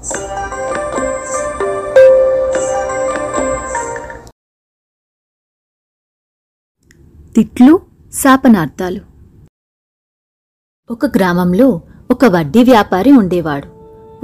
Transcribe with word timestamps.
తిట్లు 0.00 0.12
శాపనార్థాలు. 8.12 9.00
ఒక 10.90 11.06
గ్రామంలో 11.06 11.80
ఒక 12.10 12.24
వడ్డీ 12.24 12.64
వ్యాపారి 12.64 13.12
ఉండేవాడు. 13.12 13.66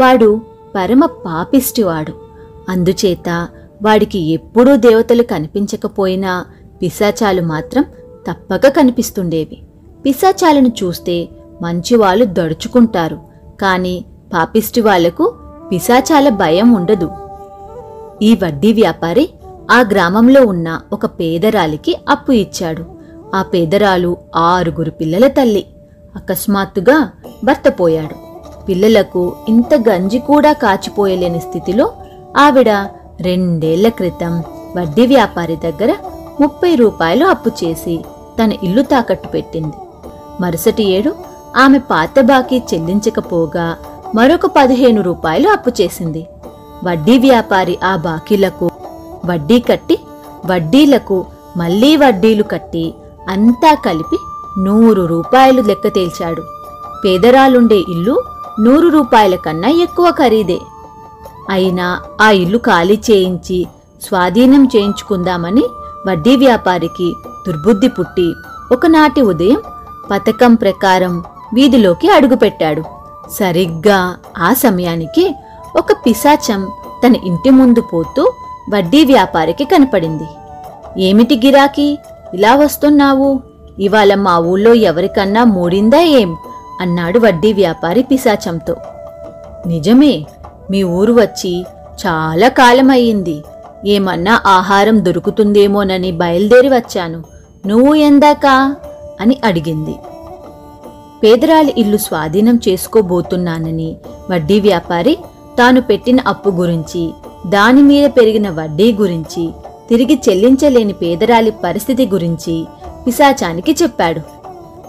వాడు 0.00 0.40
పరమ 0.74 1.06
పాపిష్టివాడు. 1.06 2.28
అందుచేత 2.68 3.48
వాడికి 3.82 4.18
ఎప్పుడూ 4.18 4.76
దేవతలు 4.76 5.22
కనిపించకపోయినా 5.22 6.46
పిశాచాలు 6.82 7.42
మాత్రం 7.42 7.84
తప్పక 8.28 8.66
కనిపిస్తుండేవి. 8.66 9.62
పిశాచాలను 10.06 10.68
చూస్తే 10.68 11.28
మంచివాళ్ళు 11.62 12.26
దడుచుకుంటారు. 12.28 13.28
కాని 13.60 14.04
పాపిష్టి 14.34 14.80
వాళ్ళకు 14.80 15.45
పిశాచాల 15.72 16.28
భయం 16.28 16.72
ఉండదు. 16.72 17.10
ఈ 18.22 18.34
వడ్డీ 18.34 18.72
వ్యాపారి 18.72 19.30
ఆ 19.70 19.80
గ్రామంలో 19.80 20.46
ఉన్న 20.46 20.80
ఒక 20.92 21.06
పేదరాలికి 21.06 21.96
అప్పు 22.08 22.32
ఇచ్చాడు. 22.32 22.84
ఆ 23.34 23.42
పేదరాలు 23.42 24.16
ఆరుగురు 24.36 24.90
పిల్లల 24.90 25.26
తల్లి. 25.26 25.66
అకస్మాత్తుగా 26.16 27.10
భర్త 27.44 27.80
పోయాడు. 27.80 28.26
పిల్లలకు 28.66 29.36
ఇంత 29.48 29.74
గంజి 29.74 30.18
కూడా 30.18 30.52
కాచిపోయలేని 30.52 31.40
స్థితిలో 31.40 31.92
ఆవిడ 32.36 32.70
రెండేళ్ళ 33.20 33.88
క్రితం 33.88 34.42
వడ్డీ 34.76 35.06
వ్యాపారి 35.06 35.56
దగ్గర 35.56 35.94
ముప్పై 36.40 36.74
రూపాయలు 36.74 37.24
అప్పు 37.24 37.50
చేసి 37.64 38.04
తన 38.42 38.52
ఇల్లు 38.52 38.82
తాకట్టు 38.82 39.28
పెట్టింది. 39.28 39.76
మరుసటి 40.40 40.82
ఏడు 40.82 41.14
ఆమె 41.56 41.78
పాత 41.78 42.20
బాకీ 42.20 42.62
చెల్లించకపోగా 42.74 43.76
మరొక 44.14 44.46
పదిహేను 44.46 45.02
రూపాయలు 45.02 45.48
అప్పు 45.48 45.70
చేసింది. 45.80 46.26
వడ్డీ 46.84 47.18
వ్యాపారి 47.18 47.78
ఆ 47.84 47.96
బాకీలకు 47.96 48.70
వడ్డీ 49.24 49.60
కట్టి 49.60 49.98
వడ్డీలకు 50.46 51.26
మళ్ళీ 51.56 51.96
వడ్డీలు 51.96 52.42
కట్టి 52.42 52.94
అంతా 53.28 53.74
కలిపి 53.74 54.16
నూరు 54.58 55.02
రూపాయలు 55.06 55.62
లెక్క 55.62 55.88
తేల్చాడు. 55.88 56.42
పేదరాలుండే 57.04 57.76
ఇల్లు 57.76 58.22
నూరు 58.60 58.88
రూపాయల 58.88 59.36
కన్నా 59.36 59.68
ఎక్కువ 59.68 60.10
ఖరీదే. 60.10 60.58
అయినా 61.50 62.00
ఆ 62.20 62.30
ఇల్లు 62.30 62.58
ఖాళీ 62.58 63.00
చేయించి 63.10 63.66
స్వాధీనం 64.02 64.68
చేయించుకుందామని 64.76 65.64
వడ్డీ 66.08 66.36
వ్యాపారికి 66.36 67.14
దుర్బుద్ధి 67.46 67.88
పుట్టి 67.88 68.34
ఒకనాటి 68.72 69.20
ఉదయం 69.20 69.62
పథకం 70.10 70.54
ప్రకారం 70.54 71.24
వీధిలోకి 71.54 72.10
అడుగుపెట్టాడు. 72.10 72.95
సరిగ్గా 73.30 74.16
ఆ 74.38 74.52
సమయానికి 74.52 75.34
ఒక 75.76 75.92
పిశాచం 75.92 76.70
తన 77.06 77.16
ఇంటి 77.16 77.50
ముందు 77.50 77.80
పోతూ 77.80 78.32
వడ్డీ 78.74 79.04
వ్యాపారికి 79.04 79.64
కనపడింది. 79.64 80.24
ఏమిటి 80.98 81.36
గిరాకీ? 81.36 81.98
ఇలా 82.34 82.54
వస్తున్నావు? 82.54 83.40
ఇవాళ 83.78 84.14
మా 84.14 84.38
ఊళ్ళో 84.38 84.74
ఎవరికన్నా 84.74 85.44
మూడిందా 85.44 85.98
ఏం? 85.98 86.36
అన్నాడు 86.80 87.18
వడ్డీ 87.18 87.52
వ్యాపారి 87.52 88.02
పిశాచంతో. 88.02 88.76
నిజమే 89.66 90.26
మీ 90.70 90.82
ఊరు 90.82 91.12
వచ్చి 91.12 91.66
చాలా 92.06 92.48
కాలమయ్యింది. 92.48 93.44
ఏమన్నా 93.86 94.40
ఆహారం 94.46 95.04
దొరుకుతుందేమోనని 95.04 96.12
బయలుదేరి 96.12 96.68
వచ్చాను. 96.68 97.24
నువ్వు 97.66 97.94
ఎందాకా? 97.94 98.76
అని 99.20 99.40
అడిగింది. 99.44 99.94
పేదరాలి 101.22 101.74
ఇల్లు 101.78 101.96
స్వాధీనం 101.96 102.60
చేసుకోబోతున్నానని 102.68 103.96
వడ్డీ 104.30 104.60
వ్యాపారి 104.60 105.18
తాను 105.58 105.80
పెట్టిన 105.80 106.20
అప్పు 106.26 106.50
గురించి 106.50 107.10
దాని 107.46 107.82
మీద 107.82 108.10
పెరిగిన 108.10 108.50
వడ్డీ 108.50 108.92
గురించి 108.92 109.52
తిరిగి 109.90 110.20
చెల్లించలేని 110.28 110.92
పేదరాలి 110.92 111.50
పరిస్థితి 111.64 112.06
గురించి 112.06 112.66
పిశాచానికి 113.06 113.76
చెప్పాడు. 113.82 114.20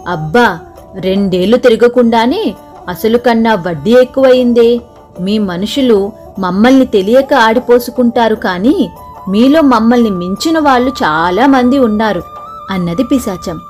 అబ్బా 0.08 0.58
రెండేళ్ళు 0.94 1.56
తిరగకుండానే 1.56 2.54
అసలు 2.88 3.18
కన్నా 3.18 3.54
వడ్డీ 3.54 3.90
ఎక్కువయిందే. 3.90 4.80
మీ 5.20 5.38
మనుషులు 5.38 6.12
మమ్మల్ని 6.38 6.86
తెలియక 6.86 7.34
ఆడిపోసుకుంటారు 7.34 8.34
కానీ 8.34 8.90
మీలో 9.28 9.60
మమ్మల్ని 9.62 10.10
మించిన 10.10 10.58
వాళ్ళు 10.58 10.90
చాలామంది 10.90 11.78
ఉన్నారు 11.78 12.22
అన్నది 12.70 13.02
పిశాచం. 13.02 13.60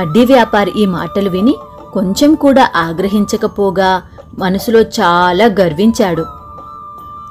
వడ్డీ 0.00 0.24
వ్యాపారి 0.24 0.72
ఈ 0.76 0.86
మాటలు 0.86 1.30
విని 1.30 1.54
కొంచెం 1.92 2.34
కూడా 2.34 2.70
ఆగ్రహించకపోగా 2.76 4.02
మనసులో 4.38 4.80
చాలా 4.80 5.44
గర్వించాడు. 5.44 6.24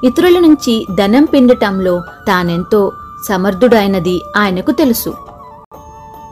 ఇతరుల 0.04 0.40
నుంచి 0.40 0.86
ధనం 0.98 1.26
పిండటంలో 1.26 2.02
తానెంతో 2.28 2.92
సమర్థుడైనది 3.28 4.22
ఆయనకు 4.38 4.72
తెలుసు. 4.72 5.14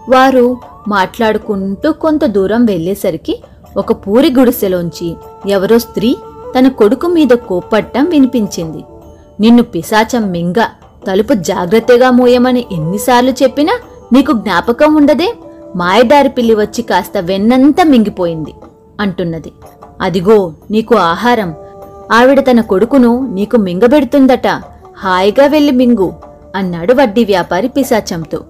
వారు 0.10 0.58
మాట్లాడుకుంటూ 0.88 1.92
కొంత 1.92 2.26
దూరం 2.26 2.66
వెళ్ళేసరికి 2.66 3.44
ఒక 3.78 3.92
పూరి 3.92 4.34
గుడిసెలోంచి 4.40 5.18
ఎవరో 5.48 5.80
స్త్రీ 5.80 6.18
తన 6.58 6.68
కొడుకు 6.68 7.08
మీద 7.08 7.28
కోప్పట్టం 7.28 8.06
వినిపించింది. 8.10 8.84
నిన్ను 9.40 9.64
పిశాచం 9.64 10.32
మింగ 10.32 10.56
తలుపు 11.08 11.34
జాగ్రత్తగా 11.34 12.12
మోయమని 12.12 12.66
ఎన్నిసార్లు 12.72 13.32
చెప్పినా 13.32 13.80
నీకు 14.14 14.32
జ్ఞాపకం 14.32 14.96
ఉండదే? 14.96 15.34
మాయదారి 15.78 16.30
పిల్లి 16.30 16.56
వచ్చి 16.56 16.82
కాస్త 16.82 17.18
వెన్నంతా 17.18 17.84
మింగిపోయింది 17.84 18.54
అంటున్నది. 19.00 19.52
అదిగో 20.02 20.54
నీకు 20.72 20.96
ఆహారం. 20.96 21.56
ఆవిడ 22.12 22.40
తన 22.40 22.62
కొడుకును 22.62 23.28
నీకు 23.34 23.58
మింగబెడుతుందట. 23.58 24.48
హాయిగా 24.98 25.46
వెళ్ళి 25.46 25.72
మింగు 25.72 26.14
అన్నాడు 26.56 26.94
వడ్డీ 26.94 27.26
వ్యాపారి 27.26 27.68
పిశాచంతో. 27.68 28.44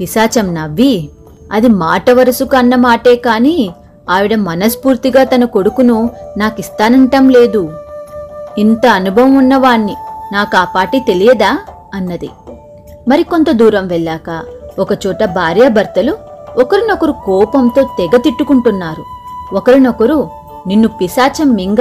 పిశాచం 0.00 0.54
నవ్వి 0.54 1.08
అది 1.52 1.68
మాట 1.68 2.10
వరుసకు 2.10 2.56
అన్న 2.56 2.74
మాటే 2.74 3.16
కాని 3.16 3.70
ఆవిడ 4.10 4.34
మనస్ఫూర్తిగా 4.34 5.24
తన 5.24 5.44
కొడుకును 5.44 6.10
నాకిస్తానంటం 6.36 7.28
లేదు. 7.28 7.72
ఇంత 8.58 8.86
అనుభవం 8.86 9.34
ఉన్నవాణ్ణి 9.34 9.94
నాకు 10.32 10.56
ఆ 10.56 10.64
పాటి 10.64 11.00
తెలియదా? 11.00 11.58
అన్నది. 11.94 12.30
మరికొంత 13.08 13.50
దూరం 13.50 13.86
వెళ్ళాక 13.86 14.42
ఒకచోట 14.78 15.24
భార్యాభర్తలు 15.24 16.31
ఒకరినొకరు 16.60 17.12
కోపంతో 17.12 17.82
తెగ 17.82 18.16
తిట్టుకుంటున్నారు. 18.16 19.04
ఒకరినొకరు 19.54 20.30
నిన్ను 20.66 20.88
పిశాచం 20.88 21.54
మింగ 21.54 21.76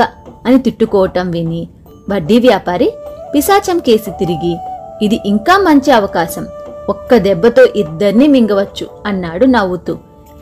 అని 0.46 0.58
తిట్టుకోవటం 0.60 1.32
విని 1.32 1.68
వడ్డీ 2.10 2.40
వ్యాపారి 2.40 2.94
పిశాచం 3.36 3.80
కేసి 3.80 4.12
తిరిగి 4.12 4.58
ఇది 5.02 5.20
ఇంకా 5.26 5.58
మంచి 5.58 5.92
అవకాశం. 5.92 6.48
ఒక్క 6.90 7.18
దెబ్బతో 7.18 7.66
ఇద్దరిని 7.76 8.28
మింగవచ్చు 8.28 8.88
అన్నాడు 9.06 9.46
నవ్వుతూ. 9.46 9.98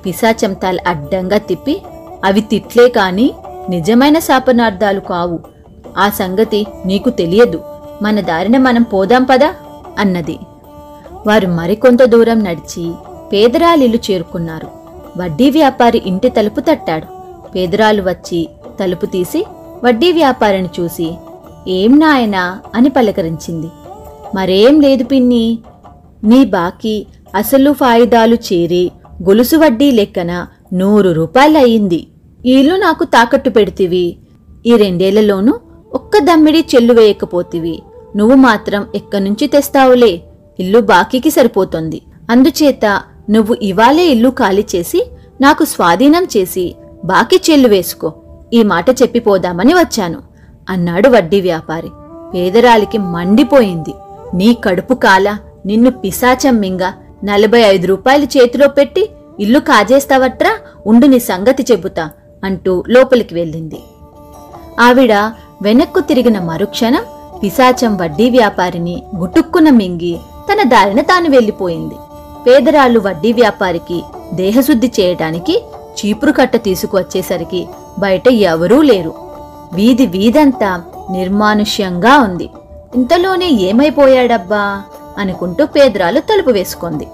పిశాచం 0.06 0.54
తల 0.54 0.80
అడ్డంగా 0.88 1.38
తిప్పి 1.38 1.82
అవి 2.26 2.42
తిట్లే 2.42 2.90
కాని 2.90 3.34
నిజమైన 3.70 4.20
శాపనార్థాలు 4.20 5.00
కావు. 5.00 5.40
ఆ 5.98 6.10
సంగతి 6.10 6.68
నీకు 6.86 7.10
తెలియదు. 7.10 7.62
మన 8.02 8.22
దారిన 8.22 8.58
మనం 8.58 8.84
పోదాం 8.84 9.24
పదా 9.24 9.54
అన్నది. 10.00 10.40
వారు 11.28 11.48
మరికొంత 11.48 12.04
దూరం 12.04 12.44
నడిచి 12.44 12.94
పేదరాలిల్లు 13.34 13.98
చేరుకున్నారు. 14.12 14.68
వడ్డీ 15.18 15.50
వ్యాపారి 15.50 16.02
ఇంటి 16.06 16.30
తలుపు 16.30 16.60
తట్టాడు. 16.60 17.06
పేదరాలు 17.52 18.02
వచ్చి 18.02 18.50
తలుపు 18.80 19.06
తీసి 19.06 19.46
వడ్డీ 19.84 20.12
వ్యాపారిని 20.12 20.70
చూసి 20.80 21.16
ఏం 21.68 22.00
నాయనా? 22.00 22.60
అని 22.76 22.90
పలకరించింది. 22.90 23.68
మరేం 24.36 24.80
లేదు 24.80 25.04
పిన్ని. 25.04 25.60
నీ 26.24 26.46
బాకీ 26.46 27.08
అసలు 27.36 27.74
ఫాయిదాలు 27.74 28.36
చేరి 28.36 28.92
గొలుసు 29.24 29.56
వడ్డీ 29.56 29.92
లెక్కన 29.92 30.48
నూరు 30.74 31.10
రూపాయలయ్యింది 31.10 32.08
ఇల్లు 32.46 32.76
నాకు 32.76 33.04
తాకట్టు 33.04 33.50
పెడితివి. 33.50 34.18
ఈ 34.66 34.76
రెండేళ్ళలోనూ 34.76 35.60
ఒక్క 35.94 36.18
దమ్మిడి 36.18 36.66
చెల్లు 36.76 36.94
వేయకపోతివి. 36.94 37.82
నువ్వు 38.16 38.36
మాత్రం 38.36 38.88
ఎక్కనుంచి 38.96 39.48
తెస్తావులే? 39.48 40.22
ఇల్లు 40.60 40.80
బాకీకి 40.80 41.32
సరిపోతుంది. 41.32 42.02
అందుచేత 42.30 43.02
నువ్వు 43.30 43.58
ఇవాళే 43.62 44.06
ఇల్లు 44.06 44.30
ఖాళీ 44.30 44.66
చేసి 44.76 45.10
నాకు 45.42 45.64
స్వాధీనం 45.66 46.28
చేసి 46.38 46.76
బాకీ 47.06 47.42
చెల్లు 47.50 47.68
వేసుకో. 47.68 48.14
ఈ 48.54 48.64
మాట 48.64 48.90
చెప్పిపోదామని 48.90 49.74
వచ్చాను 49.74 50.20
అన్నాడు 50.70 51.10
వడ్డీ 51.10 51.42
వ్యాపారి. 51.42 51.90
పేదరాలికి 52.34 52.98
మండిపోయింది. 52.98 53.94
నీ 54.34 54.54
కడుపు 54.54 54.94
కాల 54.94 55.38
నిన్ను 55.66 55.92
పిశాచం 55.92 56.58
మింగ 56.58 56.92
నలభై 57.24 57.60
ఐదు 57.60 57.88
రూపాయలు 57.88 58.26
చేతిలో 58.26 58.68
పెట్టి 58.68 59.10
ఇల్లు 59.40 59.60
కాజేస్తావట్రా? 59.60 60.58
ఉండు 60.88 61.06
నీ 61.06 61.20
సంగతి 61.20 61.66
చెబుతా 61.72 62.10
అంటూ 62.44 62.84
లోపలికి 62.90 63.36
వెళ్ళింది. 63.36 63.80
ఆవిడ 64.80 65.14
వెనక్కు 65.62 66.00
తిరిగిన 66.00 66.40
మరుక్షణం 66.40 67.04
పిశాచం 67.44 67.98
వడ్డీ 67.98 68.30
వ్యాపారిని 68.30 69.04
గుటుక్కున 69.18 69.70
మింగి 69.70 70.20
తన 70.52 70.64
దారిన 70.64 71.02
తాను 71.02 71.30
వెళ్ళిపోయింది. 71.30 71.96
పేదరాళ్ళు 72.48 73.00
వడ్డీ 73.00 73.34
వ్యాపారికి 73.34 74.04
దేహశుద్ధి 74.34 74.92
చేయటానికి 75.00 75.64
చీపురు 76.00 76.32
కట్ట 76.32 76.56
తీసుకువచ్చేసరికి 76.56 77.68
బయట 78.00 78.28
ఎవరూ 78.28 78.82
లేరు. 78.82 79.14
వీధి 79.74 80.06
వీధంతా 80.06 80.82
నిర్మానుష్యంగా 81.12 82.20
ఉంది. 82.20 82.50
ఇంతలోనే 82.96 83.50
ఏమైపోయాడబ్బా? 83.50 84.82
అనుకుంటూ 85.18 85.66
పేదరాలు 85.66 86.20
తలుపు 86.20 86.50
వేసుకుంది. 86.50 87.08